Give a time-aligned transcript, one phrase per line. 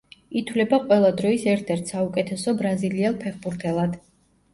[0.39, 3.95] ითვლება ყველა დროის ერთ-ერთ საუკეთესო ბრაზილიელ ფეხბურთელად.